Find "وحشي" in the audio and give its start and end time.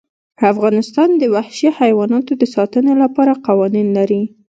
1.35-1.69